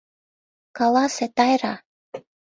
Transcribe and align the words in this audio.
Каласе, 0.77 1.25
Тайра!.. 1.37 1.73